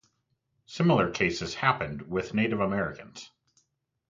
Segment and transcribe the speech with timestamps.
[0.65, 3.29] Similar cases happened with Native Americans.